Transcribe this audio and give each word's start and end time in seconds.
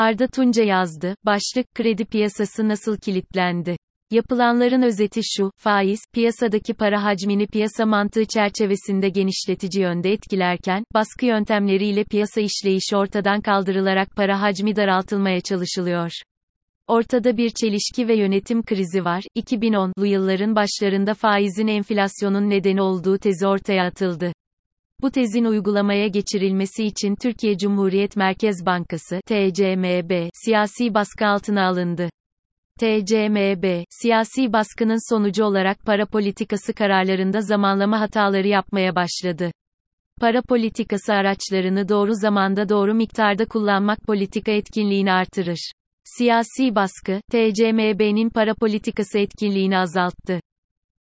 Arda 0.00 0.26
Tunca 0.26 0.62
yazdı. 0.62 1.14
Başlık, 1.26 1.74
kredi 1.74 2.04
piyasası 2.04 2.68
nasıl 2.68 2.96
kilitlendi? 2.96 3.76
Yapılanların 4.10 4.82
özeti 4.82 5.20
şu, 5.24 5.50
faiz, 5.56 6.00
piyasadaki 6.14 6.74
para 6.74 7.04
hacmini 7.04 7.46
piyasa 7.46 7.86
mantığı 7.86 8.24
çerçevesinde 8.24 9.08
genişletici 9.08 9.82
yönde 9.82 10.12
etkilerken, 10.12 10.84
baskı 10.94 11.26
yöntemleriyle 11.26 12.04
piyasa 12.04 12.40
işleyişi 12.40 12.96
ortadan 12.96 13.40
kaldırılarak 13.40 14.16
para 14.16 14.40
hacmi 14.40 14.76
daraltılmaya 14.76 15.40
çalışılıyor. 15.40 16.10
Ortada 16.86 17.36
bir 17.36 17.50
çelişki 17.50 18.08
ve 18.08 18.14
yönetim 18.14 18.62
krizi 18.62 19.04
var. 19.04 19.22
2010'lu 19.36 20.06
yılların 20.06 20.56
başlarında 20.56 21.14
faizin 21.14 21.66
enflasyonun 21.66 22.50
nedeni 22.50 22.82
olduğu 22.82 23.18
tezi 23.18 23.46
ortaya 23.46 23.84
atıldı. 23.84 24.32
Bu 25.02 25.10
tezin 25.10 25.44
uygulamaya 25.44 26.08
geçirilmesi 26.08 26.84
için 26.84 27.14
Türkiye 27.14 27.58
Cumhuriyet 27.58 28.16
Merkez 28.16 28.66
Bankası 28.66 29.20
(TCMB) 29.26 30.28
siyasi 30.44 30.94
baskı 30.94 31.26
altına 31.26 31.66
alındı. 31.66 32.10
TCMB, 32.78 33.84
siyasi 33.90 34.52
baskının 34.52 35.14
sonucu 35.14 35.44
olarak 35.44 35.78
para 35.86 36.06
politikası 36.06 36.72
kararlarında 36.72 37.40
zamanlama 37.40 38.00
hataları 38.00 38.48
yapmaya 38.48 38.94
başladı. 38.94 39.50
Para 40.20 40.42
politikası 40.42 41.12
araçlarını 41.12 41.88
doğru 41.88 42.14
zamanda 42.14 42.68
doğru 42.68 42.94
miktarda 42.94 43.44
kullanmak 43.44 43.98
politika 44.02 44.52
etkinliğini 44.52 45.12
artırır. 45.12 45.72
Siyasi 46.04 46.74
baskı, 46.74 47.20
TCMB'nin 47.30 48.30
para 48.30 48.54
politikası 48.54 49.18
etkinliğini 49.18 49.78
azalttı. 49.78 50.40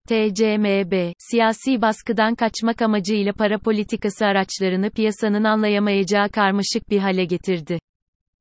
TCMB, 0.09 1.13
siyasi 1.17 1.81
baskıdan 1.81 2.35
kaçmak 2.35 2.81
amacıyla 2.81 3.33
para 3.33 3.59
politikası 3.59 4.25
araçlarını 4.25 4.89
piyasanın 4.89 5.43
anlayamayacağı 5.43 6.29
karmaşık 6.29 6.89
bir 6.89 6.99
hale 6.99 7.25
getirdi. 7.25 7.79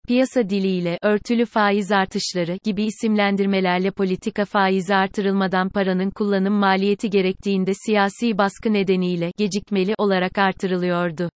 Piyasa 0.06 0.50
diliyle 0.50 0.98
örtülü 1.02 1.46
faiz 1.46 1.92
artışları 1.92 2.58
gibi 2.64 2.84
isimlendirmelerle 2.84 3.90
politika 3.90 4.44
faizi 4.44 4.94
artırılmadan 4.94 5.68
paranın 5.68 6.10
kullanım 6.10 6.54
maliyeti 6.54 7.10
gerektiğinde 7.10 7.72
siyasi 7.86 8.38
baskı 8.38 8.72
nedeniyle 8.72 9.32
gecikmeli 9.36 9.94
olarak 9.98 10.38
artırılıyordu. 10.38 11.30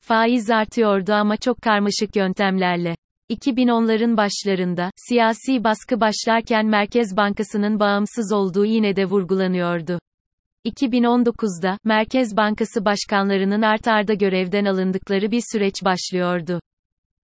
Faiz 0.00 0.50
artıyordu 0.50 1.12
ama 1.12 1.36
çok 1.36 1.62
karmaşık 1.62 2.16
yöntemlerle. 2.16 2.96
2010'ların 3.34 4.16
başlarında, 4.16 4.90
siyasi 5.08 5.64
baskı 5.64 6.00
başlarken 6.00 6.66
Merkez 6.66 7.16
Bankası'nın 7.16 7.80
bağımsız 7.80 8.32
olduğu 8.32 8.64
yine 8.64 8.96
de 8.96 9.04
vurgulanıyordu. 9.04 9.98
2019'da, 10.64 11.78
Merkez 11.84 12.36
Bankası 12.36 12.84
başkanlarının 12.84 13.62
art 13.62 13.88
arda 13.88 14.14
görevden 14.14 14.64
alındıkları 14.64 15.30
bir 15.30 15.42
süreç 15.52 15.74
başlıyordu. 15.84 16.60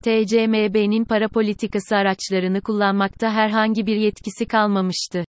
TCMB'nin 0.03 1.05
para 1.05 1.27
politikası 1.27 1.95
araçlarını 1.95 2.61
kullanmakta 2.61 3.31
herhangi 3.31 3.85
bir 3.85 3.95
yetkisi 3.95 4.45
kalmamıştı. 4.45 5.23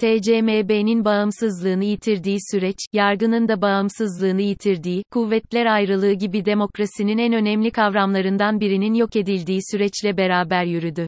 TCMB'nin 0.00 1.04
bağımsızlığını 1.04 1.84
yitirdiği 1.84 2.38
süreç, 2.50 2.76
yargının 2.92 3.48
da 3.48 3.62
bağımsızlığını 3.62 4.42
yitirdiği, 4.42 5.02
kuvvetler 5.10 5.66
ayrılığı 5.66 6.12
gibi 6.12 6.44
demokrasinin 6.44 7.18
en 7.18 7.32
önemli 7.32 7.70
kavramlarından 7.70 8.60
birinin 8.60 8.94
yok 8.94 9.16
edildiği 9.16 9.60
süreçle 9.70 10.16
beraber 10.16 10.64
yürüdü. 10.64 11.06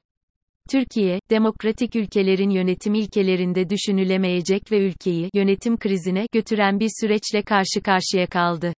Türkiye, 0.70 1.20
demokratik 1.30 1.96
ülkelerin 1.96 2.50
yönetim 2.50 2.94
ilkelerinde 2.94 3.70
düşünülemeyecek 3.70 4.72
ve 4.72 4.78
ülkeyi 4.86 5.30
yönetim 5.34 5.76
krizine 5.76 6.26
götüren 6.32 6.80
bir 6.80 6.90
süreçle 7.00 7.42
karşı 7.42 7.82
karşıya 7.84 8.26
kaldı. 8.26 8.72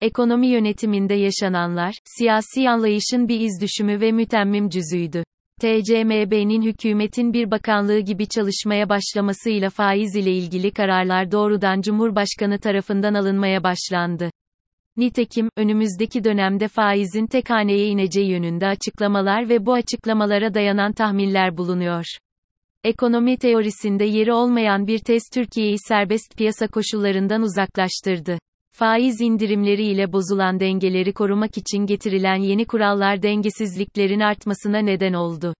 Ekonomi 0.00 0.48
yönetiminde 0.48 1.14
yaşananlar, 1.14 1.94
siyasi 2.04 2.68
anlayışın 2.68 3.28
bir 3.28 3.40
iz 3.40 3.60
düşümü 3.62 4.00
ve 4.00 4.12
mütemmim 4.12 4.68
cüzüydü. 4.68 5.24
TCMB'nin 5.60 6.62
hükümetin 6.62 7.32
bir 7.32 7.50
bakanlığı 7.50 7.98
gibi 7.98 8.28
çalışmaya 8.28 8.88
başlamasıyla 8.88 9.70
faiz 9.70 10.16
ile 10.16 10.32
ilgili 10.32 10.70
kararlar 10.70 11.32
doğrudan 11.32 11.80
Cumhurbaşkanı 11.80 12.58
tarafından 12.58 13.14
alınmaya 13.14 13.64
başlandı. 13.64 14.30
Nitekim, 14.96 15.48
önümüzdeki 15.56 16.24
dönemde 16.24 16.68
faizin 16.68 17.26
tek 17.26 17.50
haneye 17.50 17.86
ineceği 17.86 18.30
yönünde 18.30 18.66
açıklamalar 18.66 19.48
ve 19.48 19.66
bu 19.66 19.72
açıklamalara 19.72 20.54
dayanan 20.54 20.92
tahminler 20.92 21.56
bulunuyor. 21.56 22.04
Ekonomi 22.84 23.36
teorisinde 23.36 24.04
yeri 24.04 24.32
olmayan 24.32 24.86
bir 24.86 24.98
tez 24.98 25.22
Türkiye'yi 25.34 25.76
serbest 25.88 26.36
piyasa 26.36 26.66
koşullarından 26.66 27.42
uzaklaştırdı. 27.42 28.38
Faiz 28.72 29.20
indirimleri 29.20 29.82
ile 29.82 30.12
bozulan 30.12 30.60
dengeleri 30.60 31.12
korumak 31.12 31.58
için 31.58 31.86
getirilen 31.86 32.36
yeni 32.36 32.66
kurallar 32.66 33.22
dengesizliklerin 33.22 34.20
artmasına 34.20 34.78
neden 34.78 35.12
oldu. 35.12 35.54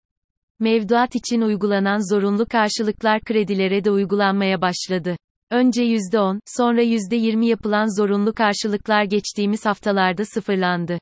Mevduat 0.60 1.14
için 1.14 1.40
uygulanan 1.40 2.14
zorunlu 2.14 2.46
karşılıklar 2.46 3.20
kredilere 3.20 3.84
de 3.84 3.90
uygulanmaya 3.90 4.60
başladı. 4.60 5.16
Önce 5.50 5.82
%10, 5.82 6.40
sonra 6.46 6.82
%20 6.82 7.44
yapılan 7.46 8.00
zorunlu 8.00 8.34
karşılıklar 8.34 9.04
geçtiğimiz 9.04 9.66
haftalarda 9.66 10.24
sıfırlandı. 10.24 10.98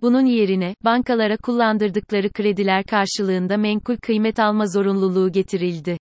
Bunun 0.00 0.26
yerine, 0.26 0.74
bankalara 0.84 1.36
kullandırdıkları 1.36 2.30
krediler 2.32 2.84
karşılığında 2.84 3.56
menkul 3.56 3.96
kıymet 3.96 4.38
alma 4.38 4.66
zorunluluğu 4.66 5.32
getirildi. 5.32 5.98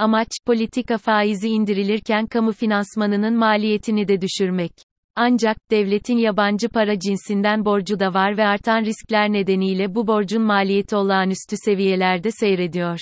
Amaç, 0.00 0.28
politika 0.46 0.98
faizi 0.98 1.48
indirilirken 1.48 2.26
kamu 2.26 2.52
finansmanının 2.52 3.34
maliyetini 3.34 4.08
de 4.08 4.20
düşürmek. 4.20 4.72
Ancak, 5.16 5.56
devletin 5.70 6.16
yabancı 6.16 6.68
para 6.68 6.98
cinsinden 6.98 7.64
borcu 7.64 8.00
da 8.00 8.14
var 8.14 8.36
ve 8.36 8.44
artan 8.46 8.84
riskler 8.84 9.32
nedeniyle 9.32 9.94
bu 9.94 10.06
borcun 10.06 10.42
maliyeti 10.42 10.96
olağanüstü 10.96 11.56
seviyelerde 11.64 12.30
seyrediyor. 12.30 12.98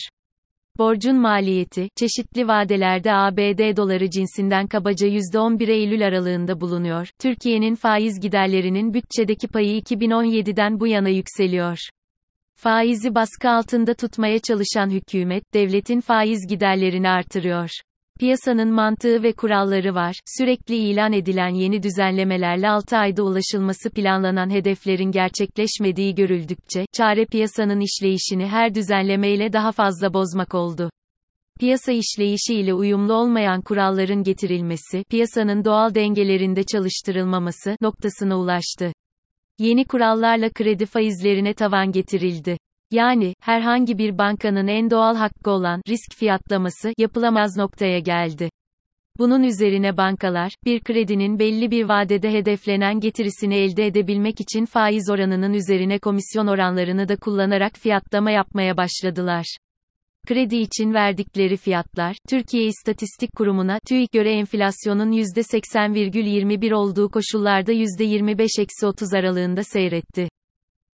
Borcun 0.78 1.16
maliyeti, 1.16 1.88
çeşitli 1.96 2.48
vadelerde 2.48 3.12
ABD 3.12 3.76
doları 3.76 4.10
cinsinden 4.10 4.66
kabaca 4.66 5.08
%11 5.08 5.70
Eylül 5.70 6.06
aralığında 6.06 6.60
bulunuyor. 6.60 7.08
Türkiye'nin 7.20 7.74
faiz 7.74 8.20
giderlerinin 8.20 8.94
bütçedeki 8.94 9.48
payı 9.48 9.80
2017'den 9.80 10.80
bu 10.80 10.86
yana 10.86 11.08
yükseliyor. 11.08 11.78
Faizi 12.60 13.14
baskı 13.14 13.50
altında 13.50 13.94
tutmaya 13.94 14.38
çalışan 14.38 14.90
hükümet, 14.90 15.54
devletin 15.54 16.00
faiz 16.00 16.46
giderlerini 16.48 17.08
artırıyor. 17.08 17.70
Piyasanın 18.20 18.72
mantığı 18.72 19.22
ve 19.22 19.32
kuralları 19.32 19.94
var. 19.94 20.16
Sürekli 20.38 20.76
ilan 20.76 21.12
edilen 21.12 21.54
yeni 21.54 21.82
düzenlemelerle 21.82 22.68
6 22.68 22.96
ayda 22.96 23.22
ulaşılması 23.22 23.90
planlanan 23.90 24.50
hedeflerin 24.50 25.10
gerçekleşmediği 25.10 26.14
görüldükçe, 26.14 26.86
çare 26.92 27.26
piyasanın 27.26 27.80
işleyişini 27.80 28.46
her 28.46 28.74
düzenlemeyle 28.74 29.52
daha 29.52 29.72
fazla 29.72 30.14
bozmak 30.14 30.54
oldu. 30.54 30.90
Piyasa 31.60 31.92
işleyişi 31.92 32.54
ile 32.54 32.74
uyumlu 32.74 33.12
olmayan 33.14 33.60
kuralların 33.60 34.22
getirilmesi, 34.22 35.04
piyasanın 35.10 35.64
doğal 35.64 35.94
dengelerinde 35.94 36.62
çalıştırılmaması 36.62 37.76
noktasına 37.80 38.38
ulaştı. 38.38 38.92
Yeni 39.58 39.84
kurallarla 39.84 40.50
kredi 40.50 40.86
faizlerine 40.86 41.54
tavan 41.54 41.92
getirildi. 41.92 42.58
Yani, 42.90 43.34
herhangi 43.40 43.98
bir 43.98 44.18
bankanın 44.18 44.66
en 44.66 44.90
doğal 44.90 45.16
hakkı 45.16 45.50
olan 45.50 45.82
risk 45.88 46.14
fiyatlaması 46.16 46.92
yapılamaz 46.98 47.56
noktaya 47.56 47.98
geldi. 47.98 48.50
Bunun 49.18 49.42
üzerine 49.42 49.96
bankalar, 49.96 50.52
bir 50.64 50.80
kredinin 50.80 51.38
belli 51.38 51.70
bir 51.70 51.84
vadede 51.84 52.32
hedeflenen 52.32 53.00
getirisini 53.00 53.54
elde 53.54 53.86
edebilmek 53.86 54.40
için 54.40 54.64
faiz 54.64 55.10
oranının 55.10 55.52
üzerine 55.52 55.98
komisyon 55.98 56.46
oranlarını 56.46 57.08
da 57.08 57.16
kullanarak 57.16 57.76
fiyatlama 57.76 58.30
yapmaya 58.30 58.76
başladılar. 58.76 59.56
Kredi 60.26 60.56
için 60.56 60.94
verdikleri 60.94 61.56
fiyatlar, 61.56 62.16
Türkiye 62.28 62.64
İstatistik 62.64 63.30
Kurumu'na 63.36 63.78
TÜİK 63.88 64.12
göre 64.12 64.32
enflasyonun 64.32 65.12
%80,21 65.12 66.74
olduğu 66.74 67.10
koşullarda 67.10 67.72
%25-30 67.72 69.18
aralığında 69.18 69.62
seyretti. 69.62 70.28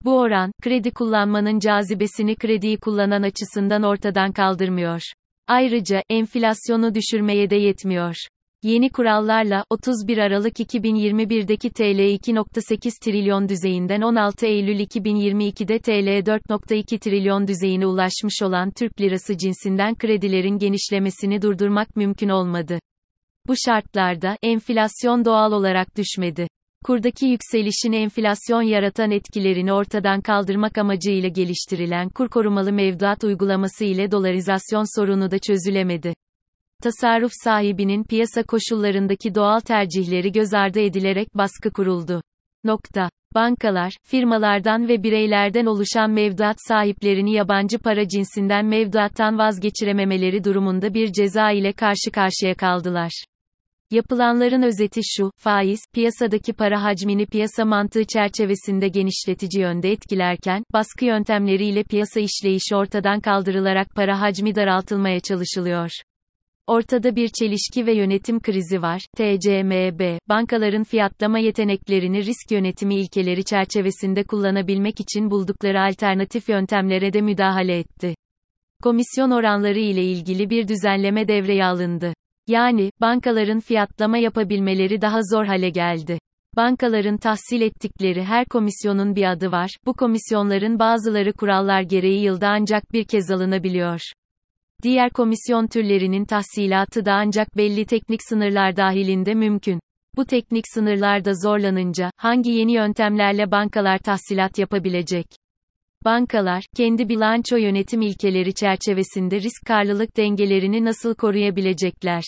Bu 0.04 0.18
oran, 0.18 0.52
kredi 0.62 0.90
kullanmanın 0.90 1.58
cazibesini 1.58 2.36
krediyi 2.36 2.78
kullanan 2.78 3.22
açısından 3.22 3.82
ortadan 3.82 4.32
kaldırmıyor. 4.32 5.00
Ayrıca, 5.47 6.03
enflasyonu 6.10 6.94
düşürmeye 6.94 7.50
de 7.50 7.56
yetmiyor. 7.56 8.15
Yeni 8.65 8.91
kurallarla, 8.91 9.65
31 9.71 10.19
Aralık 10.19 10.61
2021'deki 10.61 11.71
TL 11.71 11.83
2.8 11.83 13.05
trilyon 13.05 13.49
düzeyinden 13.49 14.01
16 14.01 14.47
Eylül 14.47 14.81
2022'de 14.81 15.78
TL 15.78 16.31
4.2 16.31 16.99
trilyon 16.99 17.47
düzeyine 17.47 17.87
ulaşmış 17.87 18.43
olan 18.43 18.71
Türk 18.71 19.01
lirası 19.01 19.39
cinsinden 19.39 19.95
kredilerin 19.95 20.59
genişlemesini 20.59 21.43
durdurmak 21.43 21.97
mümkün 21.97 22.28
olmadı. 22.28 22.78
Bu 23.49 23.55
şartlarda, 23.66 24.37
enflasyon 24.43 25.25
doğal 25.25 25.53
olarak 25.53 25.97
düşmedi. 25.97 26.47
Kurdaki 26.84 27.27
yükselişin 27.27 27.93
enflasyon 27.93 28.63
yaratan 28.63 29.11
etkilerini 29.11 29.72
ortadan 29.72 30.21
kaldırmak 30.21 30.78
amacıyla 30.78 31.28
geliştirilen 31.28 32.09
kur 32.09 32.28
korumalı 32.28 32.72
mevduat 32.72 33.25
uygulaması 33.25 33.84
ile 33.84 34.11
dolarizasyon 34.11 34.99
sorunu 34.99 35.31
da 35.31 35.39
çözülemedi. 35.39 36.15
Tasarruf 36.84 37.33
sahibinin 37.45 38.04
piyasa 38.04 38.42
koşullarındaki 38.42 39.34
doğal 39.34 39.60
tercihleri 39.60 40.33
göz 40.33 40.54
ardı 40.54 40.81
edilerek 40.81 41.34
baskı 41.34 41.71
kuruldu. 41.71 42.22
Nokta. 42.65 43.10
Bankalar, 43.34 43.92
firmalardan 44.03 44.89
ve 44.89 45.03
bireylerden 45.03 45.66
oluşan 45.66 46.10
mevduat 46.10 46.57
sahiplerini 46.69 47.33
yabancı 47.33 47.78
para 47.78 48.09
cinsinden 48.09 48.66
mevduattan 48.66 49.39
vazgeçirememeleri 49.39 50.45
durumunda 50.45 50.95
bir 50.95 51.13
ceza 51.13 51.51
ile 51.51 51.72
karşı 51.72 52.10
karşıya 52.13 52.54
kaldılar. 52.54 53.25
Yapılanların 53.91 54.63
özeti 54.63 55.01
şu, 55.04 55.30
faiz, 55.37 55.80
piyasadaki 55.95 56.53
para 56.53 56.83
hacmini 56.83 57.27
piyasa 57.27 57.65
mantığı 57.65 58.04
çerçevesinde 58.04 58.89
genişletici 58.89 59.63
yönde 59.63 59.92
etkilerken, 59.92 60.65
baskı 60.72 61.04
yöntemleriyle 61.04 61.83
piyasa 61.83 62.21
işleyişi 62.21 62.77
ortadan 62.77 63.21
kaldırılarak 63.21 63.87
para 63.95 64.21
hacmi 64.21 64.54
daraltılmaya 64.54 65.21
çalışılıyor. 65.21 65.91
Ortada 66.66 67.16
bir 67.16 67.28
çelişki 67.28 67.87
ve 67.87 67.93
yönetim 67.93 68.41
krizi 68.41 68.83
var. 68.83 69.03
TCMB, 69.16 70.19
bankaların 70.28 70.84
fiyatlama 70.84 71.39
yeteneklerini 71.39 72.25
risk 72.25 72.51
yönetimi 72.51 72.95
ilkeleri 72.95 73.45
çerçevesinde 73.45 74.25
kullanabilmek 74.25 75.01
için 75.01 75.31
buldukları 75.31 75.81
alternatif 75.81 76.49
yöntemlere 76.49 77.13
de 77.13 77.21
müdahale 77.21 77.78
etti. 77.78 78.15
Komisyon 78.83 79.31
oranları 79.31 79.78
ile 79.78 80.05
ilgili 80.05 80.51
bir 80.51 80.69
düzenleme 80.69 81.28
devreye 81.28 81.65
alındı. 81.65 82.15
Yani, 82.47 82.91
bankaların 83.01 83.61
fiyatlama 83.61 84.19
yapabilmeleri 84.19 85.01
daha 85.01 85.21
zor 85.22 85.45
hale 85.45 85.71
geldi. 85.71 86.19
Bankaların 86.57 87.16
tahsil 87.16 87.61
ettikleri 87.61 88.25
her 88.25 88.45
komisyonun 88.45 89.16
bir 89.16 89.33
adı 89.33 89.53
var, 89.53 89.71
bu 89.87 89.95
komisyonların 89.95 90.78
bazıları 90.78 91.33
kurallar 91.33 91.83
gereği 91.83 92.22
yılda 92.22 92.49
ancak 92.49 92.93
bir 92.93 93.05
kez 93.05 93.31
alınabiliyor. 93.31 94.01
Diğer 94.82 95.10
komisyon 95.10 95.66
türlerinin 95.66 96.24
tahsilatı 96.24 97.04
da 97.04 97.12
ancak 97.12 97.56
belli 97.56 97.86
teknik 97.86 98.21
sınırlar 98.28 98.76
dahilinde 98.76 99.34
mümkün. 99.34 99.80
Bu 100.16 100.24
teknik 100.24 100.65
sınırlarda 100.74 101.32
zorlanınca, 101.34 102.10
hangi 102.16 102.50
yeni 102.50 102.72
yöntemlerle 102.72 103.50
bankalar 103.50 103.98
tahsilat 103.98 104.59
yapabilecek? 104.59 105.26
Bankalar, 106.04 106.65
kendi 106.76 107.09
bilanço 107.09 107.56
yönetim 107.56 108.03
ilkeleri 108.03 108.54
çerçevesinde 108.54 109.41
risk 109.41 109.66
karlılık 109.66 110.16
dengelerini 110.16 110.84
nasıl 110.84 111.15
koruyabilecekler? 111.15 112.22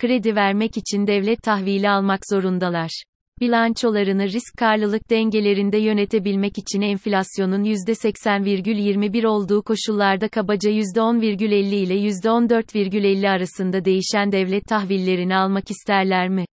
Kredi 0.00 0.36
vermek 0.36 0.76
için 0.76 1.06
devlet 1.06 1.42
tahvili 1.42 1.90
almak 1.90 2.20
zorundalar. 2.30 3.02
Bilançolarını 3.40 4.24
risk 4.24 4.56
karlılık 4.58 5.10
dengelerinde 5.10 5.78
yönetebilmek 5.78 6.58
için 6.58 6.80
enflasyonun 6.80 7.64
%80,21 7.64 9.26
olduğu 9.26 9.62
koşullarda 9.62 10.28
kabaca 10.28 10.70
%10,50 10.70 11.74
ile 11.74 11.94
%14,50 11.94 13.28
arasında 13.28 13.84
değişen 13.84 14.32
devlet 14.32 14.64
tahvillerini 14.64 15.36
almak 15.36 15.70
isterler 15.70 16.28
mi? 16.28 16.44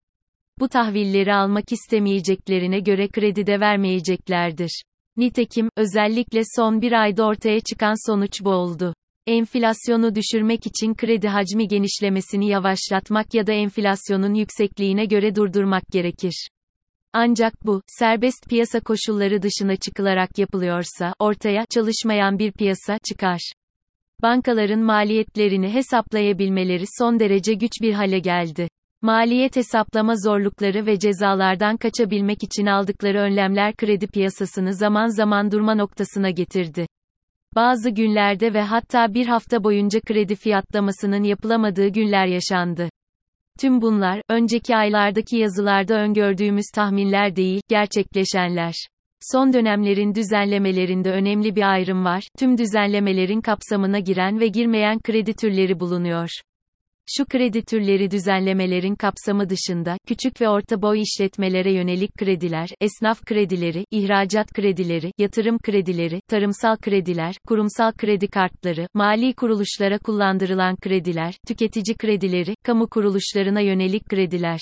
Bu 0.60 0.68
tahvilleri 0.68 1.34
almak 1.34 1.72
istemeyeceklerine 1.72 2.80
göre 2.80 3.08
kredi 3.08 3.46
de 3.46 3.60
vermeyeceklerdir. 3.60 4.82
Nitekim, 5.16 5.68
özellikle 5.76 6.40
son 6.56 6.82
bir 6.82 6.92
ayda 6.92 7.24
ortaya 7.24 7.60
çıkan 7.60 8.10
sonuç 8.10 8.44
bu 8.44 8.50
oldu. 8.50 8.94
Enflasyonu 9.26 10.14
düşürmek 10.14 10.66
için 10.66 10.94
kredi 10.94 11.28
hacmi 11.28 11.68
genişlemesini 11.68 12.48
yavaşlatmak 12.48 13.34
ya 13.34 13.46
da 13.46 13.52
enflasyonun 13.52 14.34
yüksekliğine 14.34 15.04
göre 15.04 15.34
durdurmak 15.34 15.82
gerekir. 15.92 16.48
Ancak 17.16 17.66
bu, 17.66 17.82
serbest 17.86 18.48
piyasa 18.48 18.80
koşulları 18.80 19.42
dışına 19.42 19.76
çıkılarak 19.76 20.38
yapılıyorsa, 20.38 21.14
ortaya, 21.18 21.64
çalışmayan 21.74 22.38
bir 22.38 22.52
piyasa, 22.52 22.98
çıkar. 23.08 23.52
Bankaların 24.22 24.80
maliyetlerini 24.80 25.74
hesaplayabilmeleri 25.74 26.84
son 26.98 27.20
derece 27.20 27.54
güç 27.54 27.70
bir 27.82 27.92
hale 27.92 28.18
geldi. 28.18 28.68
Maliyet 29.02 29.56
hesaplama 29.56 30.14
zorlukları 30.16 30.86
ve 30.86 30.98
cezalardan 30.98 31.76
kaçabilmek 31.76 32.42
için 32.42 32.66
aldıkları 32.66 33.18
önlemler 33.18 33.76
kredi 33.76 34.06
piyasasını 34.06 34.74
zaman 34.74 35.06
zaman 35.06 35.50
durma 35.50 35.74
noktasına 35.74 36.30
getirdi. 36.30 36.86
Bazı 37.54 37.90
günlerde 37.90 38.54
ve 38.54 38.62
hatta 38.62 39.14
bir 39.14 39.26
hafta 39.26 39.64
boyunca 39.64 40.00
kredi 40.00 40.34
fiyatlamasının 40.34 41.22
yapılamadığı 41.22 41.88
günler 41.88 42.26
yaşandı. 42.26 42.88
Tüm 43.60 43.80
bunlar, 43.80 44.22
önceki 44.28 44.76
aylardaki 44.76 45.36
yazılarda 45.36 45.94
öngördüğümüz 45.94 46.66
tahminler 46.74 47.36
değil, 47.36 47.60
gerçekleşenler. 47.68 48.74
Son 49.20 49.52
dönemlerin 49.52 50.14
düzenlemelerinde 50.14 51.10
önemli 51.10 51.56
bir 51.56 51.72
ayrım 51.72 52.04
var, 52.04 52.28
tüm 52.38 52.58
düzenlemelerin 52.58 53.40
kapsamına 53.40 53.98
giren 53.98 54.40
ve 54.40 54.46
girmeyen 54.46 54.98
kredi 55.00 55.34
türleri 55.34 55.80
bulunuyor. 55.80 56.28
Şu 57.06 57.24
kredi 57.24 57.62
türleri 57.62 58.10
düzenlemelerin 58.10 58.94
kapsamı 58.94 59.48
dışında, 59.48 59.96
küçük 60.06 60.40
ve 60.40 60.48
orta 60.48 60.82
boy 60.82 61.00
işletmelere 61.00 61.72
yönelik 61.72 62.14
krediler, 62.18 62.68
esnaf 62.80 63.20
kredileri, 63.24 63.84
ihracat 63.90 64.52
kredileri, 64.52 65.12
yatırım 65.18 65.58
kredileri, 65.58 66.20
tarımsal 66.28 66.76
krediler, 66.76 67.36
kurumsal 67.48 67.92
kredi 67.92 68.28
kartları, 68.28 68.86
mali 68.94 69.34
kuruluşlara 69.34 69.98
kullandırılan 69.98 70.76
krediler, 70.76 71.34
tüketici 71.46 71.96
kredileri, 71.98 72.54
kamu 72.64 72.88
kuruluşlarına 72.88 73.60
yönelik 73.60 74.08
krediler. 74.08 74.60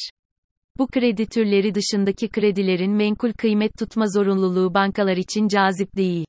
Bu 0.78 0.86
kredi 0.86 1.26
türleri 1.26 1.74
dışındaki 1.74 2.28
kredilerin 2.28 2.92
menkul 2.92 3.32
kıymet 3.32 3.72
tutma 3.78 4.04
zorunluluğu 4.06 4.74
bankalar 4.74 5.16
için 5.16 5.48
cazip 5.48 5.96
değil. 5.96 6.24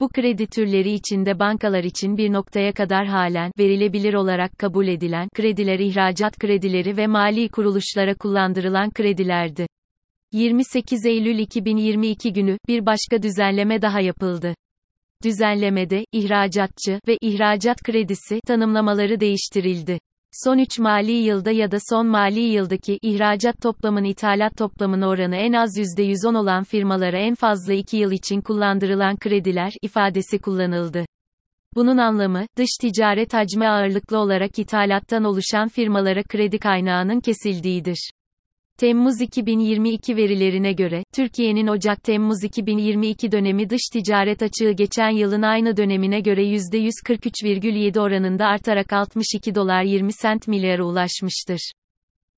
Bu 0.00 0.08
kredi 0.08 0.46
türleri 0.46 0.90
içinde 0.90 1.38
bankalar 1.38 1.84
için 1.84 2.16
bir 2.16 2.32
noktaya 2.32 2.72
kadar 2.72 3.06
halen 3.06 3.52
verilebilir 3.58 4.14
olarak 4.14 4.58
kabul 4.58 4.86
edilen 4.86 5.28
krediler 5.34 5.78
ihracat 5.78 6.38
kredileri 6.38 6.96
ve 6.96 7.06
mali 7.06 7.48
kuruluşlara 7.48 8.14
kullandırılan 8.14 8.90
kredilerdi. 8.90 9.66
28 10.32 11.06
Eylül 11.06 11.38
2022 11.38 12.32
günü 12.32 12.58
bir 12.68 12.86
başka 12.86 13.22
düzenleme 13.22 13.82
daha 13.82 14.00
yapıldı. 14.00 14.54
Düzenlemede 15.24 16.04
ihracatçı 16.12 17.00
ve 17.08 17.18
ihracat 17.20 17.82
kredisi 17.82 18.40
tanımlamaları 18.46 19.20
değiştirildi. 19.20 19.98
Son 20.32 20.58
3 20.58 20.78
mali 20.78 21.12
yılda 21.12 21.50
ya 21.50 21.70
da 21.70 21.76
son 21.90 22.06
mali 22.06 22.40
yıldaki 22.40 22.98
ihracat 23.02 23.60
toplamın 23.62 24.04
ithalat 24.04 24.56
toplamın 24.56 25.02
oranı 25.02 25.36
en 25.36 25.52
az 25.52 25.78
%110 25.78 26.38
olan 26.38 26.64
firmalara 26.64 27.18
en 27.18 27.34
fazla 27.34 27.72
2 27.72 27.96
yıl 27.96 28.12
için 28.12 28.40
kullandırılan 28.40 29.16
krediler 29.16 29.72
ifadesi 29.82 30.38
kullanıldı. 30.38 31.06
Bunun 31.74 31.98
anlamı, 31.98 32.46
dış 32.58 32.68
ticaret 32.80 33.34
hacmi 33.34 33.68
ağırlıklı 33.68 34.18
olarak 34.18 34.58
ithalattan 34.58 35.24
oluşan 35.24 35.68
firmalara 35.68 36.22
kredi 36.22 36.58
kaynağının 36.58 37.20
kesildiğidir. 37.20 38.10
Temmuz 38.78 39.20
2022 39.20 40.16
verilerine 40.16 40.72
göre, 40.72 41.04
Türkiye'nin 41.14 41.66
Ocak-Temmuz 41.66 42.44
2022 42.44 43.32
dönemi 43.32 43.70
dış 43.70 43.80
ticaret 43.92 44.42
açığı 44.42 44.70
geçen 44.70 45.10
yılın 45.10 45.42
aynı 45.42 45.76
dönemine 45.76 46.20
göre 46.20 46.44
%143,7 46.44 48.00
oranında 48.00 48.46
artarak 48.46 48.92
62 48.92 49.54
dolar 49.54 49.82
20 49.82 50.12
sent 50.12 50.48
milyara 50.48 50.84
ulaşmıştır. 50.84 51.72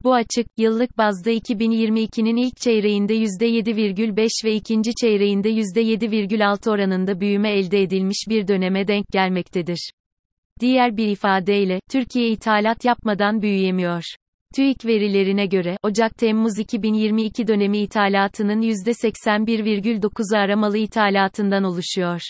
Bu 0.04 0.14
açık, 0.14 0.47
yıllık 0.59 0.99
bazda 0.99 1.30
2022'nin 1.30 2.37
ilk 2.37 2.56
çeyreğinde 2.56 3.14
%7,5 3.14 4.44
ve 4.44 4.54
ikinci 4.54 4.94
çeyreğinde 4.94 5.50
%7,6 5.50 6.70
oranında 6.70 7.20
büyüme 7.20 7.52
elde 7.52 7.82
edilmiş 7.82 8.18
bir 8.28 8.49
döneme 8.49 8.88
denk 8.88 9.09
gelmektedir. 9.09 9.90
Diğer 10.61 10.97
bir 10.97 11.09
ifadeyle, 11.09 11.80
Türkiye 11.90 12.28
ithalat 12.28 12.85
yapmadan 12.85 13.42
büyüyemiyor. 13.42 14.04
TÜİK 14.54 14.87
verilerine 14.87 15.47
göre, 15.47 15.76
Ocak-Temmuz 15.83 16.59
2022 16.59 17.47
dönemi 17.47 17.78
ithalatının 17.78 18.62
%81,9'u 18.62 20.38
aramalı 20.38 20.78
ithalatından 20.78 21.64
oluşuyor. 21.64 22.21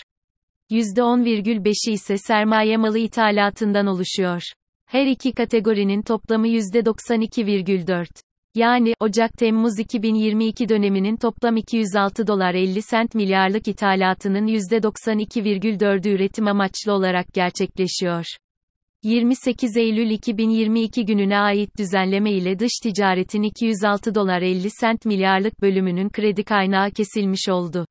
%10,5'i 0.71 1.93
ise 1.93 2.17
sermaye 2.17 2.77
malı 2.77 2.97
ithalatından 2.97 3.87
oluşuyor. 3.87 4.41
Her 4.85 5.05
iki 5.05 5.31
kategorinin 5.31 6.01
toplamı 6.01 6.47
%92,4. 6.47 8.07
Yani, 8.55 8.93
Ocak-Temmuz 8.99 9.79
2022 9.79 10.69
döneminin 10.69 11.15
toplam 11.15 11.57
206 11.57 12.27
dolar 12.27 12.53
50 12.53 12.81
sent 12.81 13.15
milyarlık 13.15 13.67
ithalatının 13.67 14.47
%92,4'ü 14.47 16.09
üretim 16.09 16.47
amaçlı 16.47 16.93
olarak 16.93 17.33
gerçekleşiyor. 17.33 18.25
28 19.03 19.77
Eylül 19.77 20.09
2022 20.09 21.05
gününe 21.05 21.37
ait 21.37 21.77
düzenleme 21.77 22.31
ile 22.31 22.59
dış 22.59 22.71
ticaretin 22.83 23.43
206 23.43 24.15
dolar 24.15 24.41
50 24.41 24.69
sent 24.69 25.05
milyarlık 25.05 25.61
bölümünün 25.61 26.09
kredi 26.09 26.43
kaynağı 26.43 26.91
kesilmiş 26.91 27.49
oldu. 27.49 27.85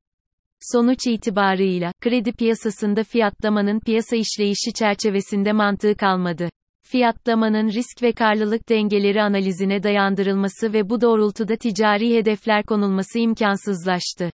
Sonuç 0.71 1.07
itibarıyla, 1.07 1.93
kredi 2.01 2.31
piyasasında 2.31 3.03
fiyatlamanın 3.03 3.79
piyasa 3.79 4.15
işleyişi 4.15 4.73
çerçevesinde 4.73 5.51
mantığı 5.51 5.95
kalmadı. 5.95 6.49
Fiyatlamanın 6.83 7.69
risk 7.69 8.03
ve 8.03 8.11
karlılık 8.11 8.69
dengeleri 8.69 9.21
analizine 9.21 9.83
dayandırılması 9.83 10.73
ve 10.73 10.89
bu 10.89 11.01
doğrultuda 11.01 11.55
ticari 11.55 12.15
hedefler 12.15 12.63
konulması 12.63 13.19
imkansızlaştı 13.19 14.31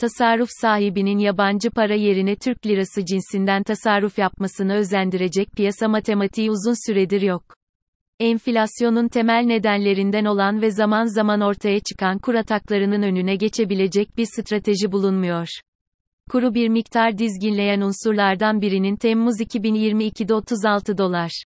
tasarruf 0.00 0.48
sahibinin 0.60 1.18
yabancı 1.18 1.70
para 1.70 1.94
yerine 1.94 2.36
Türk 2.36 2.66
lirası 2.66 3.04
cinsinden 3.04 3.62
tasarruf 3.62 4.18
yapmasını 4.18 4.74
özendirecek 4.74 5.52
piyasa 5.52 5.88
matematiği 5.88 6.50
uzun 6.50 6.86
süredir 6.86 7.22
yok. 7.22 7.42
Enflasyonun 8.20 9.08
temel 9.08 9.44
nedenlerinden 9.46 10.24
olan 10.24 10.62
ve 10.62 10.70
zaman 10.70 11.04
zaman 11.04 11.40
ortaya 11.40 11.80
çıkan 11.80 12.18
kur 12.18 12.34
ataklarının 12.34 13.02
önüne 13.02 13.36
geçebilecek 13.36 14.16
bir 14.16 14.26
strateji 14.26 14.92
bulunmuyor. 14.92 15.48
Kuru 16.30 16.54
bir 16.54 16.68
miktar 16.68 17.18
dizginleyen 17.18 17.80
unsurlardan 17.80 18.60
birinin 18.60 18.96
Temmuz 18.96 19.40
2022'de 19.40 20.34
36 20.34 20.98
dolar. 20.98 21.44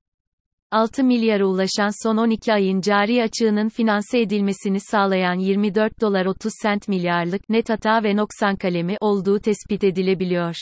6 0.73 1.05
milyara 1.05 1.47
ulaşan 1.47 2.03
son 2.03 2.17
12 2.17 2.53
ayın 2.53 2.81
cari 2.81 3.23
açığının 3.23 3.69
finanse 3.69 4.21
edilmesini 4.21 4.81
sağlayan 4.81 5.39
24 5.39 6.01
dolar 6.01 6.27
30 6.27 6.53
sent 6.63 6.89
milyarlık 6.89 7.49
net 7.49 7.71
hata 7.71 8.05
ve 8.05 8.17
noksan 8.17 8.57
kalemi 8.57 8.97
olduğu 9.01 9.39
tespit 9.41 9.85
edilebiliyor. 9.85 10.55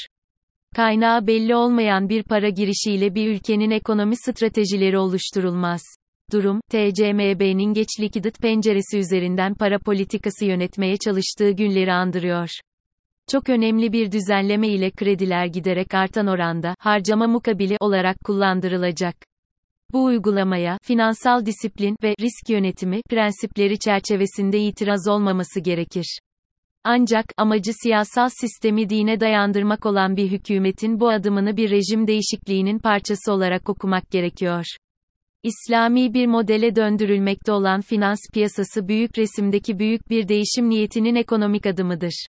Kaynağı 0.77 1.27
belli 1.27 1.55
olmayan 1.55 2.09
bir 2.09 2.23
para 2.23 2.49
girişiyle 2.49 3.15
bir 3.15 3.29
ülkenin 3.29 3.71
ekonomi 3.71 4.17
stratejileri 4.17 4.99
oluşturulmaz. 4.99 5.83
Durum, 6.33 6.61
TCMB'nin 6.71 7.75
geç 7.75 7.89
likidit 8.01 8.39
penceresi 8.39 8.99
üzerinden 8.99 9.55
para 9.55 9.79
politikası 9.79 10.45
yönetmeye 10.45 10.97
çalıştığı 10.97 11.51
günleri 11.51 11.93
andırıyor. 11.93 12.49
Çok 13.33 13.49
önemli 13.49 13.93
bir 13.93 14.13
düzenleme 14.13 14.69
ile 14.69 14.91
krediler 14.91 15.47
giderek 15.47 15.95
artan 15.95 16.27
oranda, 16.27 16.75
harcama 16.79 17.27
mukabili 17.27 17.77
olarak 17.81 18.17
kullandırılacak. 18.25 19.30
Bu 19.93 20.05
uygulamaya, 20.05 20.79
finansal 20.83 21.47
disiplin 21.47 21.97
ve 22.03 22.15
risk 22.21 22.51
yönetimi 22.51 23.01
prensipleri 23.11 23.79
çerçevesinde 23.79 24.61
itiraz 24.61 25.09
olmaması 25.09 25.61
gerekir. 25.61 26.19
Ancak, 26.85 27.27
amacı 27.37 27.73
siyasal 27.83 28.29
sistemi 28.29 28.89
dine 28.89 29.21
dayandırmak 29.21 29.87
olan 29.87 30.17
bir 30.17 30.31
hükümetin 30.31 31.01
bu 31.01 31.09
adımını 31.09 31.57
bir 31.57 31.71
rejim 31.71 32.07
değişikliğinin 32.07 32.79
parçası 32.79 33.33
olarak 33.33 33.69
okumak 33.69 34.11
gerekiyor. 34.11 34.65
İslami 35.43 36.15
bir 36.15 36.27
modele 36.27 36.77
döndürülmekte 36.77 37.53
olan 37.53 37.81
finans 37.81 38.19
piyasası 38.33 38.89
büyük 38.89 39.19
resimdeki 39.19 39.79
büyük 39.79 40.11
bir 40.11 40.29
değişim 40.29 40.71
niyetinin 40.71 41.15
ekonomik 41.15 41.67
adımıdır. 41.67 42.27